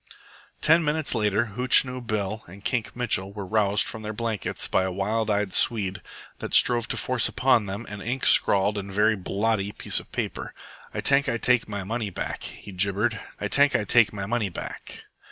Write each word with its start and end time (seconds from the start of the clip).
Ten 0.61 0.83
minutes 0.83 1.13
later 1.13 1.51
Hootchinoo 1.55 2.01
Bill 2.07 2.43
and 2.47 2.65
Kink 2.65 2.95
Mitchell 2.95 3.31
were 3.31 3.45
roused 3.45 3.85
from 3.85 4.01
their 4.01 4.13
blankets 4.13 4.67
by 4.67 4.81
a 4.81 4.91
wild 4.91 5.29
eyed 5.29 5.53
Swede 5.53 6.01
that 6.39 6.55
strove 6.55 6.87
to 6.87 6.97
force 6.97 7.29
upon 7.29 7.67
them 7.67 7.85
an 7.87 8.01
ink 8.01 8.25
scrawled 8.25 8.79
and 8.79 8.91
very 8.91 9.15
blotty 9.15 9.71
piece 9.71 9.99
of 9.99 10.11
paper. 10.11 10.55
"Ay 10.91 11.01
tank 11.01 11.29
Ay 11.29 11.37
take 11.37 11.69
my 11.69 11.83
money 11.83 12.09
back," 12.09 12.41
he 12.41 12.71
gibbered. 12.71 13.19
"Ay 13.39 13.47
tank 13.47 13.75
Ay 13.75 13.83
take 13.83 14.11
my 14.11 14.25
money 14.25 14.49
back." 14.49 15.03